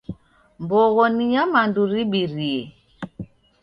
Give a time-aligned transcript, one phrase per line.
[0.63, 2.61] Mbogho ni nyamandu ribirie.